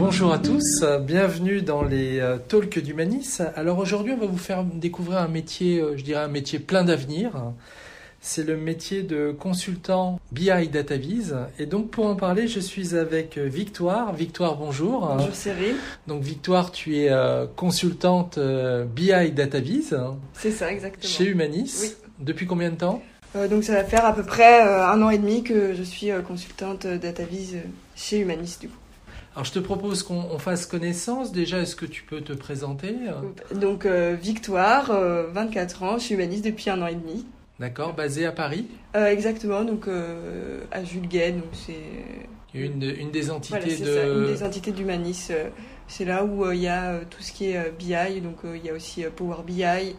Bonjour 0.00 0.32
à 0.32 0.38
tous, 0.38 0.82
bienvenue 1.02 1.60
dans 1.60 1.82
les 1.82 2.20
euh, 2.20 2.38
talks 2.38 2.78
d'Humanis. 2.78 3.42
Alors 3.54 3.76
aujourd'hui, 3.76 4.14
on 4.14 4.16
va 4.16 4.24
vous 4.24 4.38
faire 4.38 4.64
découvrir 4.64 5.18
un 5.18 5.28
métier, 5.28 5.78
euh, 5.78 5.94
je 5.94 6.02
dirais 6.02 6.22
un 6.22 6.28
métier 6.28 6.58
plein 6.58 6.84
d'avenir. 6.84 7.32
C'est 8.22 8.42
le 8.42 8.56
métier 8.56 9.02
de 9.02 9.30
consultant 9.30 10.18
BI 10.32 10.68
DataVis. 10.68 11.32
Et 11.58 11.66
donc 11.66 11.90
pour 11.90 12.06
en 12.06 12.16
parler, 12.16 12.48
je 12.48 12.60
suis 12.60 12.96
avec 12.96 13.36
euh, 13.36 13.44
Victoire. 13.44 14.14
Victoire, 14.14 14.56
bonjour. 14.56 15.06
Bonjour 15.18 15.34
Cyril. 15.34 15.76
Donc 16.06 16.22
Victoire, 16.22 16.72
tu 16.72 16.96
es 16.96 17.10
consultante 17.54 18.38
BI 18.38 19.32
DataVis. 19.32 19.90
C'est 20.32 20.50
ça, 20.50 20.72
exactement. 20.72 21.12
Chez 21.12 21.26
Humanis. 21.26 21.78
Oui. 21.82 21.92
Depuis 22.20 22.46
combien 22.46 22.70
de 22.70 22.76
temps? 22.76 23.02
Donc 23.50 23.64
ça 23.64 23.74
va 23.74 23.84
faire 23.84 24.06
à 24.06 24.14
peu 24.14 24.22
près 24.22 24.62
un 24.62 25.02
an 25.02 25.10
et 25.10 25.18
demi 25.18 25.44
que 25.44 25.74
je 25.74 25.82
suis 25.82 26.08
consultante 26.26 26.86
DataVis 26.86 27.56
chez 27.94 28.18
Humanis 28.20 28.56
du 28.58 28.68
coup. 28.68 28.76
Alors 29.40 29.46
je 29.46 29.52
te 29.52 29.58
propose 29.58 30.02
qu'on 30.02 30.38
fasse 30.38 30.66
connaissance. 30.66 31.32
Déjà, 31.32 31.60
est-ce 31.60 31.74
que 31.74 31.86
tu 31.86 32.02
peux 32.02 32.20
te 32.20 32.34
présenter 32.34 32.94
Donc 33.54 33.86
euh, 33.86 34.14
Victoire, 34.14 34.92
24 35.32 35.82
euh, 35.82 35.86
ans, 35.86 35.96
je 35.96 36.02
suis 36.04 36.14
humaniste 36.14 36.44
depuis 36.44 36.68
un 36.68 36.82
an 36.82 36.88
et 36.88 36.94
demi. 36.94 37.24
D'accord, 37.58 37.94
basée 37.94 38.26
à 38.26 38.32
Paris? 38.32 38.66
Euh, 38.94 39.06
Exactement, 39.06 39.64
donc 39.64 39.88
à 40.70 40.84
Jules 40.84 41.08
donc 41.08 41.44
c'est... 41.54 41.72
Une, 42.52 42.82
une, 42.82 43.10
des 43.10 43.30
entités 43.30 43.78
de... 43.78 43.84
Ça, 43.86 44.06
une 44.08 44.26
des 44.26 44.42
entités 44.42 44.72
d'Humanis. 44.72 45.32
c'est 45.88 46.04
là 46.04 46.22
où 46.22 46.52
il 46.52 46.60
y 46.60 46.68
a 46.68 46.98
tout 47.08 47.22
ce 47.22 47.32
qui 47.32 47.46
est 47.46 47.72
BI, 47.78 48.20
donc 48.20 48.40
il 48.44 48.62
y 48.62 48.68
a 48.68 48.74
aussi 48.74 49.04
Power 49.16 49.42
BI, 49.42 49.96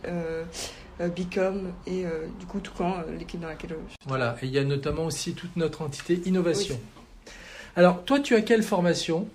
Bicom 1.16 1.74
et 1.88 2.04
du 2.40 2.46
coup 2.46 2.60
tout 2.60 2.74
quand 2.78 2.98
l'équipe 3.18 3.40
dans 3.40 3.48
laquelle 3.48 3.72
je 3.72 3.90
suis. 3.90 3.98
Voilà, 4.06 4.36
et 4.44 4.46
il 4.46 4.52
y 4.52 4.60
a 4.60 4.64
notamment 4.64 5.06
aussi 5.06 5.34
toute 5.34 5.56
notre 5.56 5.82
entité 5.82 6.22
innovation. 6.26 6.80
Alors, 7.76 8.04
toi, 8.04 8.20
tu 8.20 8.36
as 8.36 8.42
quelle 8.42 8.64
formation 8.64 9.28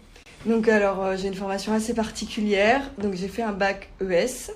Donc, 0.44 0.68
alors, 0.68 1.02
euh, 1.02 1.16
j'ai 1.16 1.28
une 1.28 1.34
formation 1.34 1.72
assez 1.72 1.94
particulière. 1.94 2.82
Donc, 2.98 3.14
j'ai 3.14 3.28
fait 3.28 3.42
un 3.42 3.52
bac 3.52 3.88
ES, 4.02 4.52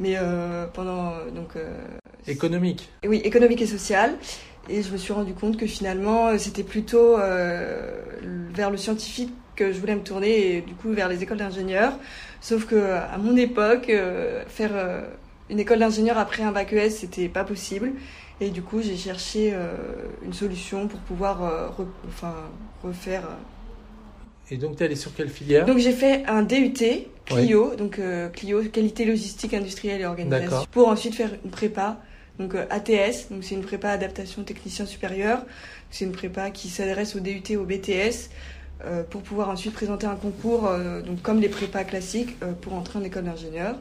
mais 0.00 0.16
euh, 0.18 0.66
pendant. 0.66 1.12
donc, 1.34 1.56
euh, 1.56 1.72
économique 2.26 2.90
Oui, 3.06 3.22
économique 3.24 3.62
et 3.62 3.66
social. 3.66 4.16
Et 4.68 4.82
je 4.82 4.92
me 4.92 4.98
suis 4.98 5.14
rendu 5.14 5.32
compte 5.32 5.56
que 5.56 5.66
finalement, 5.66 6.36
c'était 6.38 6.62
plutôt 6.62 7.16
vers 7.16 8.70
le 8.70 8.76
scientifique 8.76 9.32
que 9.56 9.72
je 9.72 9.80
voulais 9.80 9.94
me 9.96 10.02
tourner 10.02 10.56
et 10.56 10.60
du 10.60 10.74
coup 10.74 10.90
vers 10.90 11.08
les 11.08 11.22
écoles 11.22 11.38
d'ingénieurs. 11.38 11.94
Sauf 12.42 12.66
que 12.66 12.76
à 12.76 13.16
mon 13.18 13.36
époque, 13.36 13.90
faire 14.48 14.70
une 15.48 15.58
école 15.58 15.78
d'ingénieur 15.78 16.18
après 16.18 16.42
un 16.42 16.52
bac 16.52 16.72
ES, 16.74 16.90
c'était 16.90 17.28
pas 17.28 17.42
possible. 17.42 17.92
Et 18.40 18.48
du 18.48 18.62
coup, 18.62 18.80
j'ai 18.80 18.96
cherché 18.96 19.50
euh, 19.52 19.76
une 20.24 20.32
solution 20.32 20.88
pour 20.88 20.98
pouvoir 21.00 21.44
euh, 21.44 21.68
enfin, 22.08 22.34
refaire. 22.82 23.24
Euh. 23.24 24.54
Et 24.54 24.56
donc, 24.56 24.76
tu 24.76 24.82
es 24.82 24.86
allé 24.86 24.96
sur 24.96 25.14
quelle 25.14 25.28
filière? 25.28 25.66
Donc, 25.66 25.78
j'ai 25.78 25.92
fait 25.92 26.24
un 26.26 26.42
DUT, 26.42 26.72
Clio, 27.26 27.76
donc 27.76 28.00
Clio, 28.32 28.64
qualité 28.64 29.04
logistique 29.04 29.54
industrielle 29.54 30.00
et 30.00 30.06
organisation, 30.06 30.66
pour 30.72 30.88
ensuite 30.88 31.14
faire 31.14 31.30
une 31.44 31.50
prépa, 31.52 32.00
donc 32.40 32.56
ATS, 32.56 33.28
donc 33.30 33.44
c'est 33.44 33.54
une 33.54 33.62
prépa 33.62 33.90
adaptation 33.90 34.42
technicien 34.42 34.86
supérieur. 34.86 35.44
C'est 35.90 36.04
une 36.04 36.10
prépa 36.10 36.50
qui 36.50 36.68
s'adresse 36.68 37.14
au 37.14 37.20
DUT, 37.20 37.56
au 37.56 37.64
BTS, 37.64 38.30
pour 39.10 39.22
pouvoir 39.22 39.50
ensuite 39.50 39.72
présenter 39.72 40.08
un 40.08 40.16
concours, 40.16 40.68
donc 41.06 41.22
comme 41.22 41.40
les 41.40 41.48
prépas 41.48 41.84
classiques, 41.84 42.36
pour 42.60 42.74
entrer 42.74 42.98
en 42.98 43.04
école 43.04 43.24
d'ingénieur. 43.24 43.76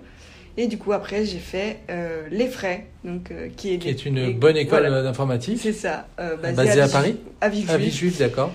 Et 0.61 0.67
du 0.67 0.77
coup, 0.77 0.91
après, 0.91 1.23
j'ai 1.23 1.37
fait 1.37 1.79
euh, 1.89 2.27
Les 2.31 2.49
Frais, 2.49 2.87
donc, 3.05 3.31
euh, 3.31 3.47
qui, 3.55 3.75
est, 3.75 3.77
qui 3.77 3.87
est 3.87 4.05
une 4.05 4.37
bonne 4.37 4.57
école 4.57 4.89
d'informatique. 5.03 5.57
C'est 5.61 5.71
ça. 5.71 6.05
Euh, 6.19 6.35
basée, 6.35 6.81
à, 6.81 6.89
Paris 6.89 7.15
À 7.39 7.47
Villejuif. 7.47 8.19
d'accord. 8.19 8.51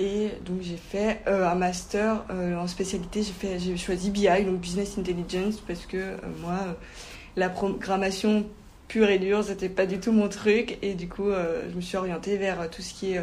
Et 0.00 0.30
donc, 0.44 0.62
j'ai 0.62 0.76
fait 0.76 1.20
un 1.28 1.54
master 1.54 2.24
en 2.30 2.66
spécialité. 2.66 3.22
J'ai 3.56 3.76
choisi 3.76 4.10
BI, 4.10 4.26
donc 4.44 4.58
Business 4.58 4.98
Intelligence, 4.98 5.62
parce 5.64 5.86
que 5.86 6.16
moi, 6.40 6.76
la 7.36 7.48
programmation 7.48 8.44
pure 8.88 9.08
et 9.08 9.20
dure, 9.20 9.44
c'était 9.44 9.68
pas 9.68 9.86
du 9.86 10.00
tout 10.00 10.10
mon 10.10 10.28
truc. 10.28 10.78
Et 10.82 10.94
du 10.94 11.08
coup, 11.08 11.30
je 11.30 11.74
me 11.76 11.80
suis 11.80 11.96
orientée 11.96 12.36
vers 12.36 12.68
tout 12.68 12.82
ce 12.82 12.94
qui 12.94 13.12
est 13.12 13.20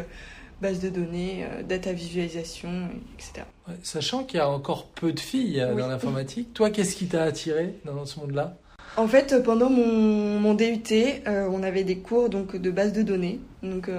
base 0.60 0.80
de 0.80 0.88
données, 0.88 1.44
euh, 1.44 1.62
data 1.62 1.92
visualisation, 1.92 2.88
etc. 3.14 3.46
sachant 3.82 4.24
qu'il 4.24 4.38
y 4.38 4.40
a 4.40 4.48
encore 4.48 4.86
peu 4.86 5.12
de 5.12 5.20
filles 5.20 5.60
euh, 5.60 5.74
dans 5.74 5.88
l'informatique, 5.88 6.54
toi, 6.54 6.70
qu'est-ce 6.70 6.96
qui 6.96 7.06
t'a 7.06 7.22
attiré 7.24 7.74
dans 7.84 8.06
ce 8.06 8.20
monde-là? 8.20 8.56
En 8.96 9.06
fait, 9.06 9.42
pendant 9.42 9.68
mon, 9.68 10.40
mon 10.40 10.54
DUT, 10.54 10.82
euh, 10.92 11.48
on 11.52 11.62
avait 11.62 11.84
des 11.84 11.98
cours 11.98 12.30
donc, 12.30 12.56
de 12.56 12.70
base 12.70 12.94
de 12.94 13.02
données. 13.02 13.40
Donc, 13.62 13.90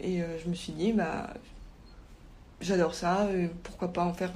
et 0.00 0.20
je 0.42 0.48
me 0.48 0.54
suis 0.54 0.72
dit, 0.72 0.92
bah, 0.92 1.34
j'adore 2.62 2.94
ça, 2.94 3.28
pourquoi 3.62 3.92
pas 3.92 4.04
en 4.04 4.14
faire 4.14 4.32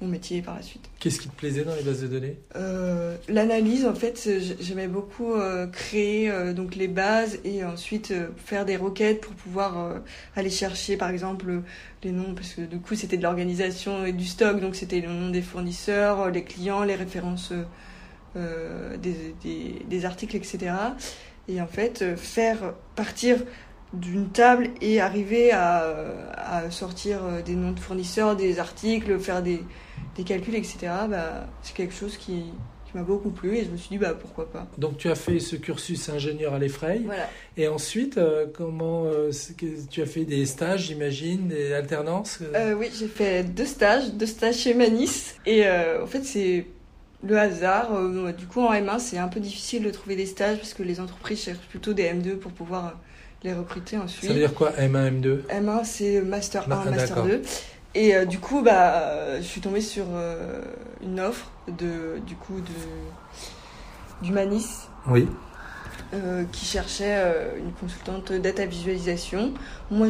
mon 0.00 0.08
métier 0.08 0.40
par 0.40 0.54
la 0.54 0.62
suite. 0.62 0.88
Qu'est-ce 0.98 1.20
qui 1.20 1.28
te 1.28 1.36
plaisait 1.36 1.64
dans 1.64 1.74
les 1.74 1.82
bases 1.82 2.00
de 2.00 2.06
données? 2.06 2.38
Euh, 2.56 3.16
L'analyse, 3.28 3.84
en 3.86 3.94
fait, 3.94 4.28
j'aimais 4.60 4.88
beaucoup 4.88 5.34
euh, 5.34 5.66
créer 5.66 6.30
euh, 6.30 6.52
donc 6.52 6.74
les 6.74 6.88
bases 6.88 7.38
et 7.44 7.64
ensuite 7.64 8.14
faire 8.36 8.64
des 8.64 8.76
requêtes 8.76 9.20
pour 9.20 9.34
pouvoir 9.34 10.00
aller 10.36 10.50
chercher, 10.50 10.96
par 10.96 11.10
exemple, 11.10 11.62
les 12.02 12.12
noms, 12.12 12.34
parce 12.34 12.54
que 12.54 12.62
du 12.62 12.78
coup, 12.80 12.94
c'était 12.94 13.18
de 13.18 13.22
l'organisation 13.22 14.06
et 14.06 14.12
du 14.12 14.24
stock, 14.24 14.60
donc 14.60 14.74
c'était 14.74 15.00
le 15.00 15.08
nom 15.08 15.30
des 15.30 15.42
fournisseurs, 15.42 16.30
les 16.30 16.44
clients, 16.44 16.82
les 16.82 16.96
références 16.96 17.52
des, 18.34 19.34
des, 19.42 19.84
des, 19.86 20.04
articles, 20.04 20.36
etc. 20.36 20.72
Et 21.48 21.60
en 21.60 21.66
fait, 21.66 22.16
faire 22.16 22.74
partir 22.94 23.38
d'une 23.92 24.28
table 24.28 24.70
et 24.80 25.00
arriver 25.00 25.50
à, 25.50 25.84
à, 26.36 26.70
sortir 26.70 27.20
des 27.44 27.56
noms 27.56 27.72
de 27.72 27.80
fournisseurs, 27.80 28.36
des 28.36 28.60
articles, 28.60 29.18
faire 29.18 29.42
des, 29.42 29.64
des 30.16 30.24
calculs, 30.24 30.54
etc., 30.54 30.78
bah, 31.08 31.46
c'est 31.62 31.74
quelque 31.74 31.94
chose 31.94 32.16
qui, 32.16 32.44
qui 32.90 32.96
m'a 32.96 33.04
beaucoup 33.04 33.30
plu 33.30 33.56
et 33.56 33.64
je 33.64 33.70
me 33.70 33.76
suis 33.76 33.90
dit 33.90 33.98
bah, 33.98 34.14
pourquoi 34.18 34.50
pas. 34.50 34.66
Donc 34.78 34.98
tu 34.98 35.08
as 35.10 35.14
fait 35.14 35.38
ce 35.38 35.56
cursus 35.56 36.08
ingénieur 36.08 36.54
à 36.54 36.58
l'Effray. 36.58 37.02
Voilà. 37.04 37.28
Et 37.56 37.68
ensuite, 37.68 38.18
euh, 38.18 38.46
comment 38.52 39.04
euh, 39.06 39.30
tu 39.90 40.02
as 40.02 40.06
fait 40.06 40.24
des 40.24 40.46
stages, 40.46 40.86
j'imagine, 40.86 41.48
des 41.48 41.72
alternances 41.72 42.40
euh, 42.54 42.74
Oui, 42.74 42.90
j'ai 42.98 43.08
fait 43.08 43.44
deux 43.44 43.66
stages, 43.66 44.12
deux 44.12 44.26
stages 44.26 44.56
chez 44.56 44.74
Manis. 44.74 45.34
Et 45.46 45.64
en 45.68 46.06
fait, 46.06 46.24
c'est 46.24 46.66
le 47.22 47.38
hasard. 47.38 47.90
du 48.32 48.46
coup, 48.46 48.60
en 48.60 48.72
M1, 48.72 48.98
c'est 48.98 49.18
un 49.18 49.28
peu 49.28 49.40
difficile 49.40 49.82
de 49.84 49.90
trouver 49.90 50.16
des 50.16 50.26
stages 50.26 50.58
parce 50.58 50.74
que 50.74 50.82
les 50.82 51.00
entreprises 51.00 51.42
cherchent 51.42 51.68
plutôt 51.68 51.92
des 51.92 52.04
M2 52.04 52.36
pour 52.36 52.52
pouvoir 52.52 52.98
les 53.42 53.52
recruter 53.52 53.96
ensuite. 53.96 54.28
Ça 54.28 54.34
veut 54.34 54.40
dire 54.40 54.54
quoi 54.54 54.70
M1, 54.72 55.20
M2 55.20 55.42
M1, 55.46 55.84
c'est 55.84 56.20
Master 56.22 56.70
1, 56.70 56.82
ah, 56.86 56.90
Master 56.90 57.24
2. 57.24 57.42
Et 57.94 58.14
euh, 58.14 58.24
du 58.24 58.38
coup, 58.38 58.62
bah, 58.62 59.38
je 59.38 59.46
suis 59.46 59.60
tombée 59.60 59.80
sur 59.80 60.06
euh, 60.12 60.62
une 61.02 61.18
offre 61.18 61.50
de, 61.66 62.18
du 62.26 62.36
coup, 62.36 62.60
de, 62.60 64.24
du 64.24 64.32
Manis. 64.32 64.88
Oui. 65.08 65.26
Euh, 66.12 66.44
qui 66.50 66.64
cherchait 66.64 67.22
une 67.58 67.72
consultante 67.72 68.32
data 68.32 68.66
visualisation. 68.66 69.54
Moi, 69.90 70.08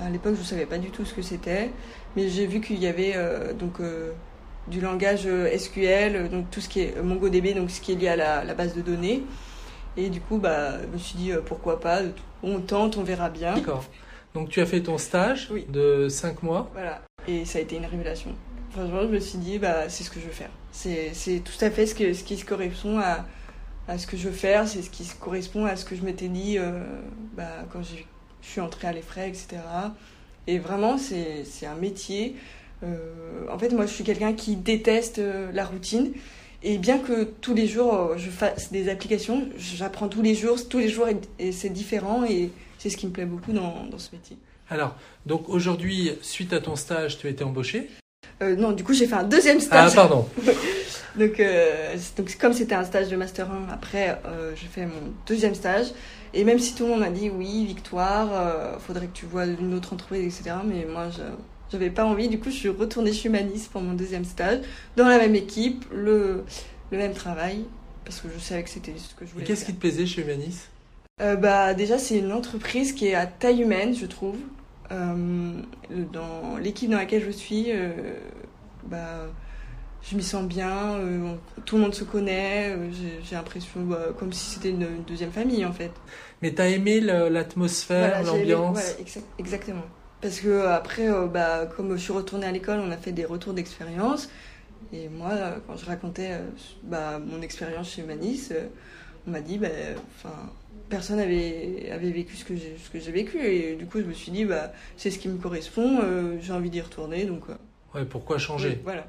à 0.00 0.08
l'époque, 0.08 0.34
je 0.34 0.40
ne 0.40 0.44
savais 0.44 0.66
pas 0.66 0.78
du 0.78 0.90
tout 0.90 1.04
ce 1.04 1.14
que 1.14 1.22
c'était, 1.22 1.70
mais 2.16 2.28
j'ai 2.28 2.46
vu 2.46 2.60
qu'il 2.60 2.78
y 2.78 2.86
avait 2.86 3.16
donc 3.58 3.80
du 4.68 4.80
langage 4.80 5.28
SQL, 5.56 6.28
donc 6.28 6.48
tout 6.50 6.60
ce 6.60 6.68
qui 6.68 6.80
est 6.80 7.02
MongoDB, 7.02 7.54
donc 7.54 7.72
ce 7.72 7.80
qui 7.80 7.92
est 7.92 7.96
lié 7.96 8.08
à 8.08 8.16
la, 8.16 8.44
la 8.44 8.54
base 8.54 8.74
de 8.76 8.82
données. 8.82 9.24
Et 9.96 10.10
du 10.10 10.20
coup, 10.20 10.38
bah, 10.38 10.80
je 10.80 10.86
me 10.86 10.98
suis 10.98 11.16
dit 11.16 11.32
pourquoi 11.44 11.80
pas, 11.80 12.02
on 12.44 12.60
tente, 12.60 12.96
on 12.96 13.02
verra 13.02 13.28
bien. 13.28 13.54
D'accord. 13.54 13.84
Donc 14.34 14.48
tu 14.48 14.60
as 14.60 14.66
fait 14.66 14.80
ton 14.80 14.96
stage 14.96 15.50
de 15.68 16.08
5 16.08 16.42
mois. 16.42 16.70
Voilà. 16.72 17.02
Et 17.28 17.44
ça 17.44 17.58
a 17.58 17.62
été 17.62 17.76
une 17.76 17.86
révélation. 17.86 18.34
Franchement, 18.70 19.02
je 19.02 19.08
me 19.08 19.20
suis 19.20 19.38
dit, 19.38 19.58
bah, 19.58 19.88
c'est 19.88 20.02
ce 20.02 20.10
que 20.10 20.18
je 20.18 20.26
veux 20.26 20.32
faire. 20.32 20.50
C'est 20.72 21.42
tout 21.44 21.64
à 21.64 21.70
fait 21.70 21.86
ce, 21.86 21.94
que, 21.94 22.12
ce 22.14 22.24
qui 22.24 22.36
se 22.36 22.44
correspond 22.44 22.98
à, 22.98 23.26
à 23.88 23.98
ce 23.98 24.06
que 24.06 24.16
je 24.16 24.28
veux 24.28 24.34
faire, 24.34 24.66
c'est 24.68 24.82
ce 24.82 24.90
qui 24.90 25.04
se 25.04 25.14
correspond 25.14 25.66
à 25.66 25.76
ce 25.76 25.84
que 25.84 25.96
je 25.96 26.02
m'étais 26.02 26.28
dit 26.28 26.58
euh, 26.58 26.82
bah, 27.36 27.66
quand 27.72 27.82
je 27.82 27.96
suis 28.40 28.60
entrée 28.60 28.88
à 28.88 28.92
l'EFRAY, 28.92 29.28
etc. 29.28 29.58
Et 30.46 30.58
vraiment, 30.58 30.98
c'est 30.98 31.66
un 31.66 31.74
métier. 31.74 32.36
Euh, 32.82 33.46
en 33.50 33.58
fait, 33.58 33.70
moi, 33.70 33.86
je 33.86 33.92
suis 33.92 34.04
quelqu'un 34.04 34.32
qui 34.32 34.56
déteste 34.56 35.18
euh, 35.18 35.52
la 35.52 35.64
routine. 35.64 36.12
Et 36.64 36.78
bien 36.78 36.98
que 36.98 37.24
tous 37.24 37.54
les 37.54 37.66
jours, 37.66 38.16
je 38.16 38.30
fasse 38.30 38.70
des 38.70 38.88
applications, 38.88 39.48
j'apprends 39.56 40.08
tous 40.08 40.22
les 40.22 40.36
jours, 40.36 40.56
tous 40.68 40.78
les 40.78 40.88
jours, 40.88 41.08
et 41.40 41.50
c'est 41.50 41.70
différent. 41.70 42.24
Et 42.24 42.50
c'est 42.78 42.88
ce 42.88 42.96
qui 42.96 43.06
me 43.06 43.12
plaît 43.12 43.26
beaucoup 43.26 43.52
dans, 43.52 43.84
dans 43.86 43.98
ce 43.98 44.14
métier. 44.14 44.36
Alors, 44.72 44.96
donc 45.26 45.50
aujourd'hui, 45.50 46.12
suite 46.22 46.54
à 46.54 46.60
ton 46.60 46.76
stage, 46.76 47.18
tu 47.18 47.26
as 47.26 47.30
été 47.30 47.44
embauché 47.44 47.90
euh, 48.40 48.56
Non, 48.56 48.72
du 48.72 48.82
coup, 48.82 48.94
j'ai 48.94 49.06
fait 49.06 49.16
un 49.16 49.22
deuxième 49.22 49.60
stage. 49.60 49.90
Ah, 49.92 49.94
pardon. 49.94 50.26
donc, 51.18 51.38
euh, 51.40 51.94
donc, 52.16 52.38
comme 52.38 52.54
c'était 52.54 52.74
un 52.74 52.84
stage 52.84 53.08
de 53.08 53.16
Master 53.16 53.50
1, 53.50 53.70
après, 53.70 54.18
euh, 54.24 54.52
j'ai 54.56 54.68
fait 54.68 54.86
mon 54.86 55.12
deuxième 55.26 55.54
stage. 55.54 55.88
Et 56.32 56.44
même 56.44 56.58
si 56.58 56.74
tout 56.74 56.84
le 56.84 56.92
monde 56.92 57.00
m'a 57.00 57.10
dit 57.10 57.28
oui, 57.28 57.66
victoire, 57.66 58.80
faudrait 58.80 59.08
que 59.08 59.12
tu 59.12 59.26
vois 59.26 59.44
une 59.44 59.74
autre 59.74 59.92
entreprise, 59.92 60.40
etc. 60.40 60.56
Mais 60.64 60.86
moi, 60.90 61.08
je 61.10 61.76
n'avais 61.76 61.90
pas 61.90 62.06
envie. 62.06 62.30
Du 62.30 62.40
coup, 62.40 62.48
je 62.48 62.56
suis 62.56 62.70
retournée 62.70 63.12
chez 63.12 63.28
Manis 63.28 63.68
pour 63.70 63.82
mon 63.82 63.92
deuxième 63.92 64.24
stage, 64.24 64.60
dans 64.96 65.06
la 65.06 65.18
même 65.18 65.34
équipe, 65.34 65.84
le, 65.92 66.44
le 66.90 66.96
même 66.96 67.12
travail, 67.12 67.66
parce 68.06 68.22
que 68.22 68.28
je 68.34 68.42
savais 68.42 68.62
que 68.62 68.70
c'était 68.70 68.94
ce 68.96 69.14
que 69.14 69.26
je 69.26 69.32
voulais. 69.32 69.44
Et 69.44 69.46
qu'est-ce 69.46 69.66
qui 69.66 69.74
te 69.74 69.80
plaisait 69.80 70.06
chez 70.06 70.24
Manis 70.24 70.60
bah, 71.18 71.74
Déjà, 71.74 71.98
c'est 71.98 72.16
une 72.16 72.32
entreprise 72.32 72.94
qui 72.94 73.08
est 73.08 73.14
à 73.14 73.26
taille 73.26 73.60
humaine, 73.60 73.94
je 73.94 74.06
trouve. 74.06 74.38
Euh, 74.92 75.62
dans 76.12 76.58
l'équipe 76.58 76.90
dans 76.90 76.98
laquelle 76.98 77.24
je 77.24 77.30
suis, 77.30 77.66
euh, 77.68 77.92
bah, 78.84 79.26
je 80.02 80.16
m'y 80.16 80.22
sens 80.22 80.44
bien, 80.44 80.96
euh, 80.96 81.34
tout 81.64 81.76
le 81.76 81.82
monde 81.82 81.94
se 81.94 82.04
connaît, 82.04 82.76
j'ai 83.24 83.36
l'impression 83.36 83.80
bah, 83.82 84.08
comme 84.18 84.32
si 84.32 84.54
c'était 84.54 84.70
une, 84.70 85.02
deuxième 85.06 85.30
famille 85.30 85.64
en 85.64 85.72
fait. 85.72 85.92
Mais 86.42 86.52
t'as 86.52 86.68
aimé 86.68 87.00
l'atmosphère, 87.00 88.22
l'ambiance 88.24 88.96
Exactement. 89.38 89.84
Parce 90.20 90.40
que 90.40 90.66
après, 90.66 91.08
bah, 91.32 91.66
comme 91.74 91.96
je 91.96 92.02
suis 92.02 92.12
retournée 92.12 92.46
à 92.46 92.52
l'école, 92.52 92.80
on 92.80 92.90
a 92.90 92.96
fait 92.96 93.12
des 93.12 93.24
retours 93.24 93.54
d'expérience. 93.54 94.28
Et 94.92 95.08
moi, 95.08 95.30
quand 95.66 95.76
je 95.76 95.86
racontais 95.86 96.32
bah, 96.82 97.18
mon 97.18 97.40
expérience 97.40 97.90
chez 97.90 98.02
Manis, 98.02 98.50
on 99.26 99.30
m'a 99.30 99.40
dit, 99.40 99.58
bah, 99.58 99.68
personne 100.92 101.16
n'avait 101.16 101.90
avait 101.90 102.10
vécu 102.10 102.36
ce 102.36 102.44
que 102.44 102.54
j'ai 102.54 103.12
vécu. 103.12 103.38
Et 103.44 103.74
du 103.74 103.86
coup, 103.86 103.98
je 104.00 104.04
me 104.04 104.12
suis 104.12 104.30
dit, 104.30 104.44
bah, 104.44 104.72
c'est 104.96 105.10
ce 105.10 105.18
qui 105.18 105.28
me 105.28 105.38
correspond, 105.38 106.00
j'ai 106.40 106.52
envie 106.52 106.70
d'y 106.70 106.80
retourner. 106.80 107.24
Donc, 107.24 107.44
ouais, 107.94 108.04
pourquoi 108.04 108.38
changer? 108.38 108.80
Voilà. 108.84 109.06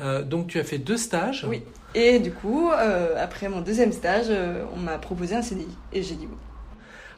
Euh, 0.00 0.22
donc 0.22 0.48
tu 0.48 0.58
as 0.58 0.64
fait 0.64 0.78
deux 0.78 0.96
stages. 0.96 1.46
Oui. 1.48 1.62
Et 1.94 2.18
du 2.18 2.32
coup, 2.32 2.70
euh, 2.70 3.14
après 3.18 3.48
mon 3.48 3.60
deuxième 3.60 3.92
stage, 3.92 4.26
euh, 4.30 4.64
on 4.74 4.78
m'a 4.78 4.98
proposé 4.98 5.34
un 5.34 5.42
CDI. 5.42 5.66
Et 5.92 6.02
j'ai 6.02 6.14
dit 6.14 6.26
oui. 6.30 6.36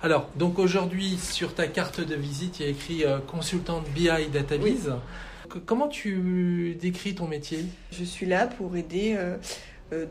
Alors, 0.02 0.28
donc 0.36 0.58
aujourd'hui, 0.58 1.16
sur 1.16 1.54
ta 1.54 1.66
carte 1.66 2.00
de 2.00 2.14
visite, 2.14 2.60
il 2.60 2.66
y 2.66 2.68
a 2.68 2.70
écrit 2.70 3.04
consultante 3.26 3.88
BI 3.94 4.10
DataVis. 4.30 4.90
Comment 5.64 5.88
tu 5.88 6.76
décris 6.78 7.14
ton 7.14 7.26
métier? 7.26 7.64
Je 7.90 8.04
suis 8.04 8.26
là 8.26 8.46
pour 8.46 8.76
aider 8.76 9.16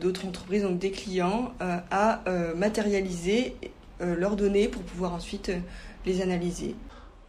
d'autres 0.00 0.26
entreprises, 0.26 0.62
donc 0.62 0.78
des 0.78 0.90
clients, 0.90 1.52
à 1.60 2.22
matérialiser 2.56 3.56
leurs 4.00 4.36
données 4.36 4.68
pour 4.68 4.82
pouvoir 4.82 5.12
ensuite 5.14 5.50
les 6.06 6.20
analyser. 6.22 6.74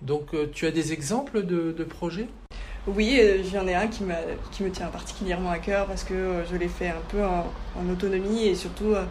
Donc, 0.01 0.35
tu 0.53 0.65
as 0.65 0.71
des 0.71 0.93
exemples 0.93 1.43
de 1.43 1.83
projets? 1.83 2.27
Oui, 2.87 3.17
euh, 3.19 3.41
j'en 3.51 3.65
ai 3.67 3.73
un 3.73 3.87
qui, 3.87 4.03
qui 4.51 4.63
me 4.63 4.69
tient 4.69 4.87
particulièrement 4.87 5.49
à 5.49 5.57
cœur 5.57 5.87
parce 5.87 6.03
que 6.03 6.13
euh, 6.13 6.45
je 6.45 6.55
l'ai 6.55 6.67
fait 6.67 6.89
un 6.89 7.01
peu 7.09 7.23
en, 7.23 7.45
autonomie 7.91 8.45
et 8.45 8.53
surtout 8.53 8.93
euh, 8.93 9.03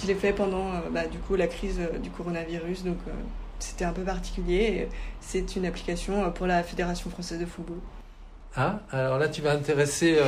je 0.00 0.06
l'ai 0.06 0.14
fait 0.14 0.32
pendant 0.32 0.70
bah, 0.92 1.06
du 1.06 1.18
coup, 1.18 1.34
la 1.34 1.48
crise 1.48 1.80
du 2.02 2.10
coronavirus. 2.10 2.84
Donc 2.84 2.98
c'était 3.58 3.84
un 3.84 3.92
peu 3.92 4.02
particulier. 4.02 4.88
C'est 5.20 5.56
une 5.56 5.66
application 5.66 6.30
pour 6.30 6.46
la 6.46 6.62
Fédération 6.62 7.10
française 7.10 7.40
de 7.40 7.46
football. 7.46 7.78
Ah, 8.54 8.80
alors 8.90 9.18
là 9.18 9.28
tu 9.28 9.42
vas 9.42 9.52
intéresser 9.52 10.18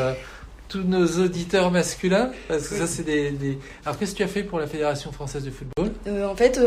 tous 0.69 0.83
nos 0.83 1.07
auditeurs 1.07 1.71
masculins 1.71 2.31
parce 2.47 2.69
que 2.69 2.75
ça 2.75 2.87
c'est 2.87 3.03
des, 3.03 3.59
Alors 3.85 3.99
qu'est-ce 3.99 4.13
que 4.13 4.19
tu 4.19 4.23
as 4.23 4.29
fait 4.29 4.43
pour 4.43 4.59
la 4.59 4.67
Fédération 4.67 5.11
française 5.13 5.45
de 5.45 5.51
football? 5.51 5.91
En 6.25 6.37
fait, 6.37 6.61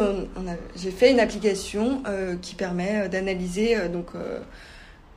j'ai 0.76 0.92
fait 0.92 1.12
une 1.12 1.20
application 1.20 2.04
qui 2.42 2.56
permet 2.56 3.08
d'analyser 3.10 3.90
donc 3.90 4.08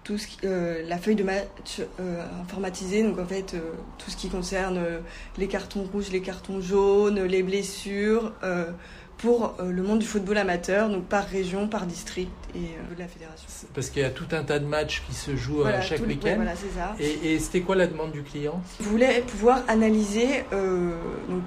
tout 0.04 0.19
ce 0.19 0.26
euh, 0.44 0.82
la 0.86 0.98
feuille 0.98 1.16
de 1.16 1.25
match 1.25 1.81
euh, 1.98 2.22
informatisée, 2.42 3.02
donc 3.02 3.19
en 3.19 3.25
fait 3.25 3.54
euh, 3.54 3.60
tout 3.98 4.10
ce 4.10 4.16
qui 4.16 4.28
concerne 4.28 4.78
les 5.38 5.48
cartons 5.48 5.88
rouges, 5.90 6.10
les 6.12 6.20
cartons 6.20 6.60
jaunes, 6.60 7.25
les 7.25 7.42
blessures, 7.42 8.32
pour 9.19 9.55
le 9.62 9.82
monde 9.82 10.00
du 10.00 10.06
football 10.06 10.38
amateur, 10.38 10.88
donc 10.90 11.05
par 11.05 11.25
région, 11.25 11.69
par 11.69 11.87
district 11.87 12.31
et 12.55 12.94
de 12.94 12.99
la 12.99 13.08
fédération. 13.08 13.46
Parce 13.72 13.88
qu'il 13.88 14.02
y 14.02 14.05
a 14.05 14.11
tout 14.11 14.26
un 14.32 14.43
tas 14.43 14.58
de 14.58 14.66
matchs 14.66 15.02
qui 15.06 15.14
se 15.14 15.34
jouent 15.34 15.64
chaque 15.82 16.06
week-end. 16.06 16.34
voilà, 16.37 16.55
c'est 16.55 16.78
ça. 16.78 16.94
Et, 17.00 17.38
c'était 17.38 17.61
quoi 17.61 17.76
la 17.76 17.87
demande 17.87 18.12
du 18.12 18.22
client? 18.22 18.62
Il 18.81 18.87
voulait 18.87 19.22
pouvoir 19.22 19.62
analyser 19.69 20.44
donc, 20.52 21.44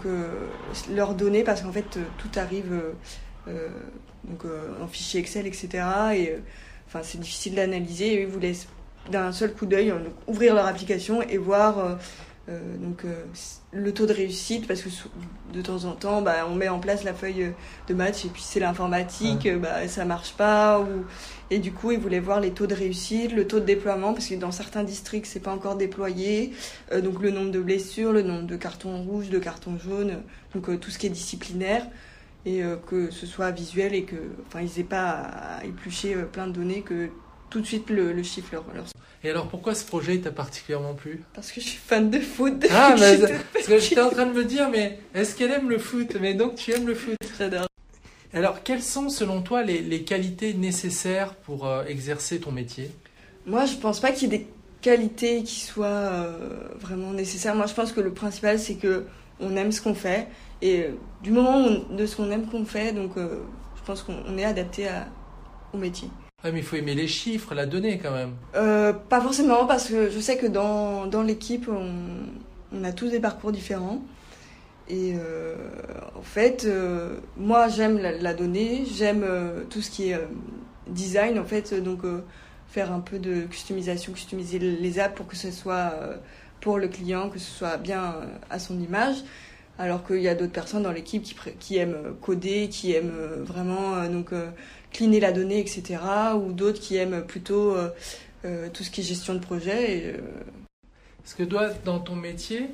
leurs 0.92 1.14
données 1.14 1.44
parce 1.44 1.62
qu'en 1.62 1.72
fait 1.72 2.00
tout 2.18 2.32
arrive 2.40 2.82
donc, 3.46 4.44
en 4.82 4.88
fichier 4.88 5.20
Excel, 5.20 5.46
etc. 5.46 5.84
Et 6.16 6.36
Enfin, 6.88 7.02
c'est 7.04 7.20
difficile 7.20 7.56
d'analyser 7.56 8.14
et 8.14 8.22
ils 8.22 8.28
vous 8.28 8.40
laissent 8.40 8.68
d'un 9.12 9.32
seul 9.32 9.54
coup 9.54 9.66
d'œil 9.66 9.94
ouvrir 10.26 10.56
leur 10.56 10.66
application 10.66 11.22
et 11.22 11.38
voir 11.38 11.98
euh, 12.50 12.52
euh, 12.58 12.78
donc, 12.78 13.04
euh, 13.06 13.26
le 13.74 13.94
taux 13.94 14.06
de 14.06 14.14
réussite 14.14 14.68
parce 14.68 14.82
que 14.82 14.90
de 15.54 15.62
temps 15.62 15.86
en 15.86 15.92
temps 15.92 16.22
bah, 16.22 16.48
on 16.50 16.56
met 16.56 16.70
en 16.70 16.80
place 16.80 17.04
la 17.04 17.14
feuille 17.14 17.54
de 17.88 17.94
match 17.94 18.26
et 18.26 18.30
puis 18.30 18.42
c'est 18.42 18.60
l'informatique, 18.60 19.48
bah, 19.60 19.88
ça 19.88 20.06
marche 20.06 20.34
pas. 20.34 20.80
Ou... 20.80 21.06
Et 21.50 21.60
du 21.60 21.72
coup 21.72 21.92
ils 21.92 22.00
voulaient 22.00 22.20
voir 22.20 22.40
les 22.40 22.52
taux 22.52 22.68
de 22.68 22.76
réussite, 22.76 23.34
le 23.34 23.48
taux 23.48 23.60
de 23.60 23.66
déploiement 23.66 24.14
parce 24.14 24.28
que 24.28 24.36
dans 24.36 24.52
certains 24.52 24.84
districts 24.84 25.28
c'est 25.28 25.40
pas 25.40 25.52
encore 25.52 25.76
déployé, 25.76 26.54
donc 27.04 27.22
le 27.22 27.32
nombre 27.32 27.52
de 27.52 27.60
blessures, 27.60 28.12
le 28.12 28.22
nombre 28.22 28.48
de 28.48 28.56
cartons 28.56 29.02
rouges, 29.04 29.30
de 29.30 29.40
cartons 29.40 29.78
jaunes, 29.78 30.22
donc 30.56 30.80
tout 30.80 30.90
ce 30.90 30.98
qui 30.98 31.08
est 31.08 31.12
disciplinaire 31.12 31.86
et 32.48 32.64
euh, 32.64 32.78
que 32.78 33.12
ce 33.12 33.26
soit 33.26 33.52
visuel 33.52 33.94
et 33.94 34.04
que 34.04 34.16
enfin 34.48 34.62
ils 34.62 34.72
n'aient 34.78 34.88
pas 34.88 35.10
à 35.10 35.66
éplucher 35.66 36.16
euh, 36.16 36.24
plein 36.24 36.48
de 36.48 36.54
données 36.54 36.82
que 36.82 37.10
tout 37.50 37.60
de 37.60 37.66
suite 37.66 37.90
le, 37.90 38.24
chiffre 38.24 38.54
leur, 38.54 38.86
Et 39.24 39.30
alors 39.30 39.48
pourquoi 39.48 39.76
ce 39.76 39.86
projet 39.86 40.18
t'a 40.20 40.32
particulièrement 40.32 40.94
plu? 40.94 41.24
Parce 41.34 41.52
que 41.52 41.60
je 41.60 41.68
suis 41.68 41.78
fan 41.78 42.10
de 42.10 42.20
foot. 42.20 42.66
Ah, 42.72 42.96
mais 43.00 43.18
parce 43.54 43.66
que 43.66 43.80
j'étais 43.80 44.02
en 44.02 44.10
train 44.10 44.26
de 44.26 44.34
me 44.34 44.46
dire, 44.46 44.70
mais 44.70 45.00
est-ce 45.14 45.36
qu'elle 45.36 45.52
aime 45.52 45.70
le 45.70 45.80
foot? 45.80 46.16
Mais 46.22 46.34
donc 46.34 46.56
tu 46.56 46.72
aimes 46.72 46.88
le 46.88 46.96
foot? 46.96 47.18
J'adore. 47.38 47.68
Alors 48.34 48.64
quelles 48.64 48.84
sont 48.84 49.10
selon 49.10 49.42
toi 49.42 49.64
les, 49.64 49.82
les 49.82 50.04
qualités 50.04 50.54
nécessaires 50.54 51.34
pour 51.34 51.66
euh, 51.68 51.86
exercer 51.86 52.40
ton 52.40 52.52
métier? 52.52 52.92
Moi 53.46 53.66
je 53.66 53.76
pense 53.76 54.00
pas 54.00 54.12
qu'il 54.12 54.32
y 54.32 54.36
ait 54.36 54.40
des 54.40 54.48
qualités 54.82 55.44
qui 55.44 55.62
soient 55.62 56.28
vraiment 56.80 57.12
nécessaires. 57.14 57.56
Moi 57.56 57.66
je 57.66 57.74
pense 57.74 57.92
que 57.92 58.02
le 58.02 58.14
principal 58.14 58.60
c'est 58.60 58.76
que 58.76 59.06
on 59.40 59.56
aime 59.56 59.72
ce 59.72 59.82
qu'on 59.82 59.94
fait 59.94 60.28
et 60.62 60.84
euh, 60.84 60.92
du 61.22 61.32
moment 61.32 61.70
de 61.90 62.06
ce 62.06 62.16
qu'on 62.16 62.32
aime 62.32 62.48
qu'on 62.48 62.66
fait, 62.66 62.92
donc 62.92 63.18
euh, 63.18 63.44
je 63.76 63.84
pense 63.84 64.02
qu'on 64.02 64.38
est 64.38 64.46
adapté 64.46 64.88
à, 64.88 65.08
au 65.74 65.78
métier. 65.78 66.10
Ouais, 66.44 66.52
mais 66.52 66.60
il 66.60 66.64
faut 66.64 66.76
aimer 66.76 66.94
les 66.94 67.08
chiffres, 67.08 67.56
la 67.56 67.66
donnée 67.66 67.98
quand 67.98 68.12
même. 68.12 68.36
Euh, 68.54 68.94
pas 68.94 69.20
forcément, 69.20 69.66
parce 69.66 69.90
que 69.90 70.12
je 70.12 70.20
sais 70.20 70.38
que 70.38 70.46
dans, 70.46 71.08
dans 71.08 71.24
l'équipe, 71.24 71.68
on, 71.68 71.92
on, 72.72 72.84
a 72.84 72.92
tous 72.92 73.10
des 73.10 73.20
parcours 73.20 73.52
différents. 73.52 74.04
Et 74.88 75.16
en 76.16 76.22
fait, 76.22 76.66
moi 77.36 77.68
j'aime 77.68 77.98
la, 77.98 78.34
donnée, 78.34 78.86
j'aime 78.86 79.26
tout 79.70 79.82
ce 79.82 79.90
qui 79.90 80.12
est 80.12 80.20
design, 80.88 81.40
en 81.40 81.44
fait, 81.44 81.74
donc 81.74 82.04
faire 82.70 82.94
un 82.94 83.02
peu 83.02 83.20
de 83.20 83.42
customisation, 83.42 84.14
customiser 84.14 84.60
les 84.60 85.00
apps 85.00 85.16
pour 85.16 85.28
que 85.28 85.36
ce 85.36 85.52
soit 85.52 85.92
pour 86.62 86.78
le 86.78 86.88
client, 86.88 87.30
que 87.30 87.40
ce 87.40 87.52
soit 87.52 87.76
bien 87.76 88.16
à 88.50 88.60
son 88.60 88.80
image 88.80 89.18
alors 89.80 90.06
qu'il 90.06 90.22
y 90.22 90.28
a 90.28 90.36
d'autres 90.36 90.54
personnes 90.54 90.84
dans 90.84 90.92
l'équipe 90.92 91.24
qui, 91.24 91.36
qui, 91.60 91.78
aiment 91.78 92.16
coder, 92.22 92.70
qui 92.70 92.94
aiment 92.94 93.14
euh, 93.16 93.44
vraiment 93.44 93.96
euh, 93.96 94.10
donc 94.10 94.34
euh, 94.34 94.50
cleaner 94.92 95.20
la 95.20 95.32
donnée, 95.32 95.60
etc. 95.60 96.00
Ou 96.36 96.52
d'autres 96.52 96.80
qui 96.80 96.96
aiment 96.98 97.24
plutôt 97.26 97.76
tout 98.74 98.84
ce 98.84 98.90
qui 98.90 99.02
est 99.02 99.04
gestion 99.04 99.34
de 99.34 99.40
projet. 99.40 99.98
Et, 99.98 100.16
Parce 101.22 101.34
que 101.34 101.44
toi, 101.44 101.70
dans 101.84 102.00
ton 102.00 102.16
métier, 102.16 102.70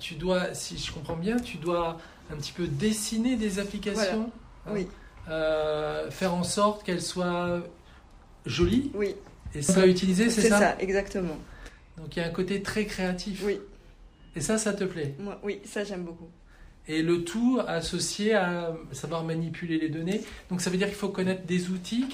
tu 0.00 0.14
dois, 0.14 0.52
si 0.54 0.76
je 0.76 0.92
comprends 0.92 1.16
bien, 1.16 1.36
tu 1.38 1.56
dois 1.58 1.98
un 2.32 2.36
petit 2.36 2.52
peu 2.52 2.66
dessiner 2.66 3.36
des 3.36 3.60
applications. 3.60 4.30
Hein, 4.66 4.72
oui. 4.72 4.88
faire 6.10 6.34
en 6.34 6.42
sorte 6.42 6.82
qu'elles 6.84 7.02
soient 7.02 7.62
jolies. 8.44 8.90
Oui. 8.94 9.14
Et 9.54 9.62
ça 9.62 9.86
utiliser, 9.86 10.28
c'est 10.28 10.48
ça? 10.48 10.58
C'est 10.58 10.64
ça, 10.64 10.76
exactement. 10.80 11.38
Donc 11.96 12.16
il 12.16 12.18
y 12.18 12.22
a 12.22 12.26
un 12.26 12.32
côté 12.32 12.60
très 12.60 12.84
créatif. 12.86 13.42
Oui. 13.46 13.60
Et 14.36 14.40
ça, 14.40 14.58
ça 14.58 14.72
te 14.72 14.84
plaît 14.84 15.14
Moi, 15.18 15.38
Oui, 15.42 15.60
ça 15.64 15.84
j'aime 15.84 16.02
beaucoup. 16.02 16.28
Et 16.86 17.02
le 17.02 17.24
tout 17.24 17.60
associé 17.66 18.34
à 18.34 18.74
savoir 18.92 19.24
manipuler 19.24 19.78
les 19.78 19.88
données. 19.88 20.20
Donc 20.50 20.60
ça 20.60 20.68
veut 20.68 20.76
dire 20.76 20.88
qu'il 20.88 20.96
faut 20.96 21.08
connaître 21.08 21.46
des 21.46 21.70
outils. 21.70 22.06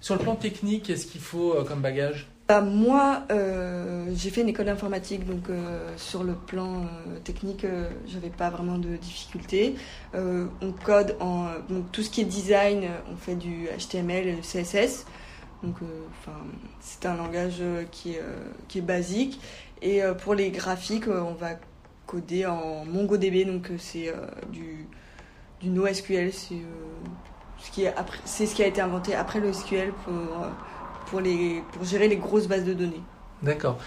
Sur 0.00 0.14
le 0.14 0.20
plan 0.22 0.34
technique, 0.34 0.84
qu'est-ce 0.84 1.06
qu'il 1.06 1.20
faut 1.20 1.54
euh, 1.54 1.64
comme 1.64 1.80
bagage? 1.80 2.26
Bah, 2.48 2.62
Moi, 2.62 3.24
euh, 3.30 4.06
j'ai 4.14 4.30
fait 4.30 4.40
une 4.40 4.48
école 4.48 4.66
d'informatique, 4.66 5.26
donc 5.26 5.50
euh, 5.50 5.92
sur 5.96 6.24
le 6.24 6.34
plan 6.34 6.86
technique, 7.22 7.66
j'avais 8.06 8.30
pas 8.30 8.48
vraiment 8.50 8.78
de 8.78 8.96
difficultés. 8.96 9.74
on 10.14 10.72
code 10.84 11.16
en 11.20 11.46
donc, 11.68 11.92
tout 11.92 12.02
ce 12.02 12.10
qui 12.10 12.22
est 12.22 12.24
design, 12.24 12.88
on 13.12 13.16
fait 13.16 13.34
du 13.34 13.68
HTML 13.78 14.26
et 14.28 14.34
du 14.34 14.40
CSS. 14.40 15.04
Donc, 15.62 15.76
c'est 16.80 17.04
un 17.04 17.16
langage 17.16 17.62
qui 17.92 18.14
est 18.14 18.80
basique. 18.80 19.38
Et 19.82 20.02
euh, 20.02 20.14
pour 20.14 20.34
les 20.34 20.50
graphiques, 20.50 21.08
euh, 21.08 21.20
on 21.20 21.34
va 21.34 21.50
coder 22.06 22.46
en 22.46 22.84
MongoDB, 22.84 23.44
donc 23.46 23.70
euh, 23.70 23.76
c'est 23.78 24.12
du, 24.52 24.86
du 25.60 25.70
NoSQL, 25.70 26.32
c'est 26.32 26.56
ce 27.58 27.70
qui 27.70 27.84
est 27.84 27.94
c'est 28.24 28.46
ce 28.46 28.54
qui 28.54 28.62
a 28.62 28.66
été 28.66 28.80
inventé 28.80 29.14
après 29.14 29.38
le 29.38 29.52
SQL 29.52 29.92
pour 30.04 30.14
pour 31.06 31.20
les 31.20 31.62
pour 31.72 31.84
gérer 31.84 32.08
les 32.08 32.16
grosses 32.16 32.48
bases 32.48 32.64
de 32.64 32.72
données. 32.72 33.02
D'accord. 33.42 33.78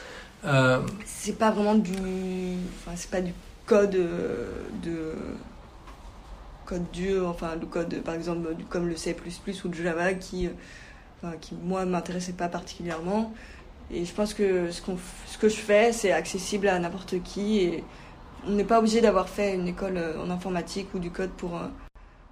C'est 1.06 1.38
pas 1.38 1.52
vraiment 1.52 1.76
du 1.76 1.92
enfin 1.92 2.92
c'est 2.96 3.10
pas 3.10 3.22
du 3.22 3.34
code 3.66 3.92
de 3.92 5.16
code 6.66 6.90
dur 6.92 7.28
enfin 7.28 7.56
le 7.60 7.66
code 7.66 8.02
par 8.04 8.14
exemple 8.14 8.56
comme 8.70 8.88
le 8.88 8.96
C++ 8.96 9.16
ou 9.66 9.68
le 9.68 9.74
Java 9.74 10.14
qui 10.14 10.50
enfin, 11.24 11.36
qui 11.38 11.56
moi 11.56 11.86
m'intéressait 11.86 12.34
pas 12.34 12.48
particulièrement 12.48 13.34
et 13.92 14.06
je 14.06 14.14
pense 14.14 14.34
que 14.34 14.72
ce, 14.72 14.82
ce 15.28 15.38
que 15.38 15.50
je 15.50 15.56
fais, 15.56 15.92
c'est 15.92 16.12
accessible 16.12 16.68
à 16.68 16.80
n'importe 16.80 17.22
qui. 17.24 17.60
Et 17.60 17.84
on 18.48 18.52
n'est 18.52 18.64
pas 18.64 18.80
obligé 18.80 19.02
d'avoir 19.02 19.30
fait 19.30 19.54
une 19.54 19.68
école 19.68 19.98
euh, 19.98 20.22
en 20.22 20.30
informatique 20.30 20.88
ou 20.94 21.00
du 21.00 21.12
code 21.12 21.32
pour. 21.32 21.56
Euh, 21.56 21.68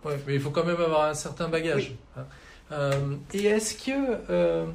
ouais, 0.05 0.19
mais 0.27 0.35
il 0.35 0.41
faut 0.41 0.51
quand 0.51 0.65
même 0.65 0.79
avoir 0.81 1.09
un 1.09 1.13
certain 1.13 1.47
bagage. 1.47 1.95
Hein. 2.17 2.23
Euh, 2.71 3.15
et 3.33 3.45
est-ce 3.45 3.75
que 3.75 4.67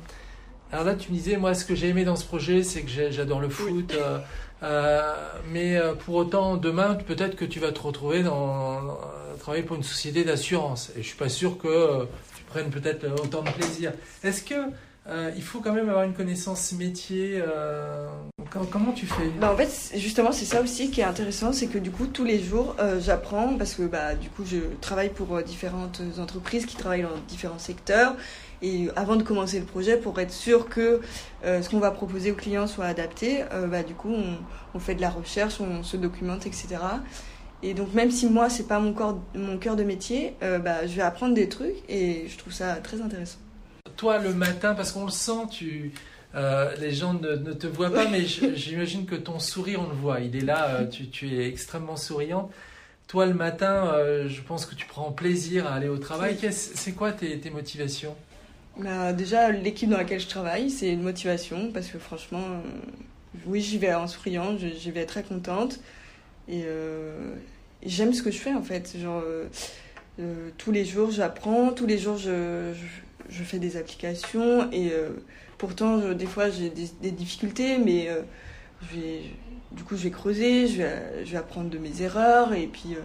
Alors 0.73 0.85
là, 0.85 0.95
tu 0.95 1.13
me 1.13 1.17
disais, 1.17 1.37
moi, 1.37 1.55
ce 1.55 1.65
que 1.65 1.75
j'ai 1.75 1.89
aimé 1.89 2.05
dans 2.05 2.17
ce 2.17 2.25
projet, 2.25 2.63
c'est 2.63 2.83
que 2.83 3.11
j'adore 3.11 3.41
le 3.41 3.49
foot. 3.49 3.93
Euh, 3.95 4.19
euh, 4.63 5.13
mais 5.51 5.77
euh, 5.77 5.95
pour 5.95 6.15
autant, 6.15 6.57
demain, 6.57 6.95
peut-être 6.95 7.37
que 7.37 7.45
tu 7.45 7.61
vas 7.61 7.73
te 7.73 7.81
retrouver 7.81 8.23
dans, 8.23 8.99
travailler 9.39 9.63
pour 9.63 9.77
une 9.77 9.83
société 9.83 10.25
d'assurance. 10.25 10.91
Et 10.97 11.03
je 11.03 11.09
suis 11.09 11.17
pas 11.17 11.29
sûr 11.29 11.59
que 11.59 12.07
tu 12.37 12.45
prennes 12.45 12.71
peut-être 12.71 13.07
autant 13.23 13.43
de 13.43 13.51
plaisir. 13.51 13.93
Est-ce 14.25 14.43
que 14.43 14.55
il 15.37 15.43
faut 15.43 15.61
quand 15.61 15.73
même 15.73 15.89
avoir 15.89 16.05
une 16.05 16.15
connaissance 16.15 16.73
métier. 16.73 17.43
comment, 18.51 18.93
tu 18.93 19.07
fais? 19.07 19.31
Bah 19.41 19.53
En 19.53 19.57
fait, 19.57 19.93
justement, 19.97 20.33
c'est 20.33 20.45
ça 20.45 20.61
aussi 20.61 20.91
qui 20.91 21.01
est 21.01 21.05
intéressant, 21.05 21.53
c'est 21.53 21.67
que 21.67 21.79
du 21.79 21.91
coup, 21.91 22.07
tous 22.07 22.25
les 22.25 22.43
jours, 22.43 22.77
j'apprends 23.01 23.57
parce 23.57 23.75
que 23.75 23.83
bah, 23.83 24.15
du 24.15 24.29
coup, 24.31 24.45
je 24.45 24.59
travaille 24.81 25.11
pour 25.11 25.43
différentes 25.43 26.01
entreprises 26.19 26.67
qui 26.67 26.77
travaillent 26.77 27.03
dans 27.03 27.19
différents 27.29 27.59
secteurs 27.59 28.17
et 28.63 28.89
avant 28.97 29.17
de 29.17 29.23
commencer 29.23 29.61
le 29.61 29.67
projet, 29.67 29.97
pour 29.97 30.19
être 30.19 30.33
sûr 30.33 30.69
que 30.69 31.01
euh, 31.45 31.63
ce 31.63 31.69
qu'on 31.69 31.79
va 31.79 31.91
proposer 31.91 32.33
aux 32.33 32.37
clients 32.37 32.67
soit 32.67 32.87
adapté, 32.87 33.43
euh, 33.53 33.67
bah, 33.67 33.83
du 33.83 33.95
coup, 33.95 34.15
on, 34.75 34.79
fait 34.79 34.95
de 34.95 35.01
la 35.01 35.11
recherche, 35.11 35.61
on 35.61 35.83
se 35.83 35.97
documente, 35.97 36.47
etc. 36.47 36.69
Et 37.63 37.75
donc, 37.75 37.95
même 37.95 38.11
si 38.11 38.29
moi, 38.29 38.51
c'est 38.51 38.67
pas 38.67 38.79
mon, 38.79 38.93
corps, 38.93 39.21
mon 39.35 39.59
cœur 39.59 39.77
de 39.77 39.83
métier, 39.83 40.35
euh, 40.43 40.59
bah, 40.59 40.87
je 40.87 40.95
vais 40.95 41.03
apprendre 41.03 41.35
des 41.35 41.49
trucs 41.49 41.77
et 41.89 42.27
je 42.29 42.37
trouve 42.39 42.53
ça 42.53 42.77
très 42.77 43.01
intéressant. 43.01 43.39
Toi, 43.97 44.19
le 44.19 44.35
matin, 44.35 44.75
parce 44.75 44.93
qu'on 44.93 45.05
le 45.05 45.11
sent, 45.11 45.47
tu, 45.51 45.93
les 46.35 46.93
gens 46.93 47.15
ne, 47.15 47.37
ne, 47.37 47.53
te 47.53 47.67
voient 47.67 47.93
pas, 47.93 48.09
mais 48.09 48.23
j'imagine 48.55 49.07
que 49.07 49.15
ton 49.15 49.39
sourire, 49.39 49.81
on 49.81 49.89
le 49.89 49.95
voit. 49.95 50.21
Il 50.21 50.37
est 50.37 50.45
là, 50.45 50.85
tu, 50.85 51.09
tu 51.09 51.35
es 51.39 51.49
extrêmement 51.49 51.97
souriante. 51.97 52.51
Toi, 53.09 53.27
le 53.27 53.35
matin, 53.35 53.95
je 54.27 54.41
pense 54.43 54.67
que 54.67 54.75
tu 54.75 54.87
prends 54.87 55.13
plaisir 55.13 55.67
à 55.67 55.75
aller 55.75 55.89
au 55.89 55.99
travail. 55.99 56.37
C'est 56.51 56.93
quoi 56.93 57.13
tes, 57.13 57.39
tes 57.39 57.51
motivations? 57.51 58.17
Bah, 58.79 59.13
Déjà, 59.13 59.51
l'équipe 59.51 59.89
dans 59.89 59.97
laquelle 59.97 60.21
je 60.21 60.29
travaille, 60.29 60.71
c'est 60.71 60.91
une 60.91 61.03
motivation 61.03 61.71
parce 61.73 61.89
que 61.89 61.99
franchement, 61.99 62.43
euh, 62.43 63.41
oui, 63.47 63.61
j'y 63.61 63.79
vais 63.79 63.95
en 63.95 64.07
souriant, 64.07 64.57
j'y 64.59 64.91
vais 64.91 65.07
très 65.07 65.23
contente 65.23 65.81
et, 66.49 66.63
euh, 66.67 67.35
j'aime 67.85 68.13
ce 68.13 68.23
que 68.23 68.31
je 68.31 68.39
fais 68.39 68.53
en 68.53 68.63
fait. 68.63 68.97
Genre, 68.99 69.23
euh, 69.25 70.51
tous 70.59 70.73
les 70.73 70.85
jours, 70.85 71.11
j'apprends, 71.11 71.73
tous 71.73 71.87
les 71.87 71.99
jours, 71.99 72.19
je, 72.19 72.73
je, 72.75 72.87
fais 73.29 73.59
des 73.59 73.77
applications 73.77 74.71
et 74.73 74.93
pourtant, 75.59 76.13
des 76.13 76.27
fois, 76.27 76.51
j'ai 76.51 76.71
des, 76.71 77.11
difficultés, 77.11 77.79
mais 77.79 78.09
je 78.83 78.97
vais, 78.97 79.21
du 79.73 79.83
coup, 79.85 79.97
je 79.97 80.05
vais 80.05 80.11
creuser, 80.11 80.67
je 80.69 80.79
vais, 80.79 81.25
je 81.25 81.33
vais 81.33 81.39
apprendre 81.39 81.71
de 81.71 81.79
mes 81.79 82.03
erreurs 82.03 82.53
et 82.53 82.67
puis. 82.67 82.97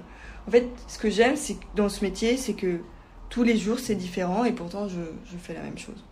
en 0.47 0.51
fait, 0.51 0.67
ce 0.87 0.97
que 0.97 1.09
j'aime 1.09 1.35
c'est 1.35 1.57
dans 1.75 1.89
ce 1.89 2.03
métier, 2.03 2.37
c'est 2.37 2.53
que 2.53 2.79
tous 3.29 3.43
les 3.43 3.57
jours 3.57 3.79
c'est 3.79 3.95
différent 3.95 4.43
et 4.43 4.51
pourtant 4.51 4.87
je, 4.89 4.99
je, 5.31 5.37
fais 5.37 5.53
la 5.53 5.61
même 5.61 5.77
chose. 5.77 6.03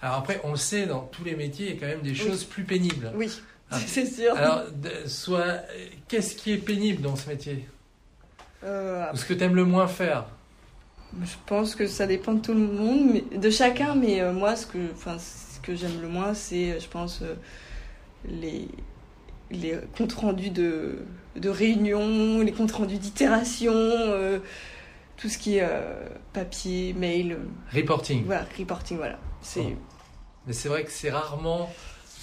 Alors 0.00 0.16
après, 0.16 0.40
on 0.44 0.52
le 0.52 0.56
sait, 0.56 0.86
dans 0.86 1.00
tous 1.00 1.24
les 1.24 1.34
métiers, 1.34 1.66
il 1.66 1.74
y 1.74 1.76
a 1.76 1.80
quand 1.80 1.86
même 1.86 2.02
des 2.02 2.14
choses 2.14 2.44
plus 2.44 2.64
pénibles. 2.64 3.12
Oui, 3.16 3.30
ah. 3.70 3.78
c'est 3.86 4.06
sûr. 4.06 4.36
Alors, 4.36 4.62
soit, 5.06 5.62
qu'est-ce 6.06 6.34
qui 6.36 6.52
est 6.52 6.58
pénible 6.58 7.02
dans 7.02 7.16
ce 7.16 7.28
métier? 7.28 7.68
Euh, 8.64 9.12
Ou 9.12 9.16
ce 9.16 9.24
que 9.24 9.34
tu 9.34 9.44
aimes 9.44 9.56
le 9.56 9.64
moins 9.64 9.88
faire? 9.88 10.26
Je 11.22 11.34
pense 11.46 11.74
que 11.74 11.86
ça 11.86 12.06
dépend 12.06 12.34
de 12.34 12.40
tout 12.40 12.54
le 12.54 12.60
monde, 12.60 13.10
mais, 13.12 13.38
de 13.38 13.50
chacun, 13.50 13.94
mais 13.94 14.20
euh, 14.20 14.32
moi, 14.32 14.56
ce 14.56 14.66
que, 14.66 14.78
ce 14.96 15.60
que 15.62 15.74
j'aime 15.74 16.00
le 16.00 16.08
moins, 16.08 16.34
c'est, 16.34 16.78
je 16.78 16.88
pense, 16.88 17.22
euh, 17.22 17.34
les, 18.26 18.68
les 19.50 19.78
comptes 19.96 20.12
rendus 20.12 20.50
de, 20.50 20.98
de 21.36 21.48
réunions, 21.48 22.40
les 22.40 22.52
comptes 22.52 22.72
rendus 22.72 22.98
d'itération. 22.98 23.72
Euh, 23.74 24.38
tout 25.18 25.28
ce 25.28 25.36
qui 25.36 25.56
est 25.56 25.62
euh, 25.62 26.08
papier, 26.32 26.94
mail. 26.94 27.32
Euh, 27.32 27.78
reporting. 27.78 28.24
Voilà, 28.24 28.46
reporting, 28.56 28.96
voilà. 28.96 29.18
C'est... 29.42 29.76
Mais 30.46 30.52
c'est 30.52 30.68
vrai 30.68 30.84
que 30.84 30.90
c'est 30.90 31.10
rarement. 31.10 31.70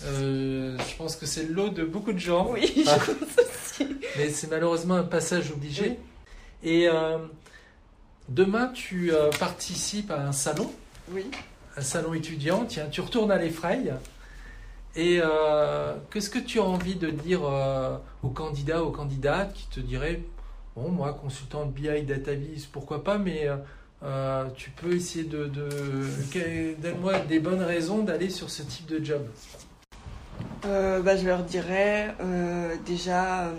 Euh, 0.05 0.77
je 0.77 0.95
pense 0.95 1.15
que 1.15 1.25
c'est 1.25 1.43
le 1.43 1.53
lot 1.53 1.69
de 1.69 1.83
beaucoup 1.83 2.13
de 2.13 2.19
gens. 2.19 2.51
Oui, 2.51 2.73
je 2.75 2.89
ah. 2.89 2.97
pense 2.97 3.45
aussi. 3.45 3.95
Mais 4.17 4.29
c'est 4.29 4.49
malheureusement 4.49 4.95
un 4.95 5.03
passage 5.03 5.51
obligé. 5.51 5.99
Et 6.63 6.87
demain, 8.29 8.67
tu 8.73 9.11
participes 9.39 10.11
à 10.11 10.27
un 10.27 10.31
salon. 10.31 10.71
Oui. 11.11 11.25
Un 11.77 11.81
salon 11.81 12.13
étudiant. 12.13 12.65
Tiens, 12.65 12.87
tu 12.89 13.01
retournes 13.01 13.31
à 13.31 13.37
l'Effraye. 13.37 13.93
Et 14.95 15.19
qu'est-ce 16.11 16.29
que 16.29 16.39
tu 16.39 16.59
as 16.59 16.63
envie 16.63 16.95
de 16.95 17.09
dire 17.09 17.41
aux 18.23 18.29
candidats, 18.29 18.83
aux 18.83 18.91
candidates 18.91 19.53
qui 19.53 19.67
te 19.67 19.79
diraient 19.79 20.23
Bon, 20.75 20.89
moi, 20.89 21.13
consultant 21.13 21.65
BI 21.65 22.03
Database, 22.03 22.65
pourquoi 22.69 23.01
pas, 23.01 23.17
mais 23.17 23.47
euh, 23.47 23.55
euh, 24.03 24.45
tu 24.57 24.71
peux 24.71 24.93
essayer 24.93 25.23
de. 25.23 25.49
Donne-moi 26.81 27.19
des 27.19 27.39
bonnes 27.39 27.61
raisons 27.61 28.03
d'aller 28.03 28.29
sur 28.29 28.49
ce 28.49 28.61
type 28.61 28.85
de 28.87 29.03
job? 29.03 29.25
Euh, 30.65 31.01
bah, 31.01 31.15
je 31.15 31.25
leur 31.25 31.43
dirais 31.43 32.13
déjà, 32.85 33.53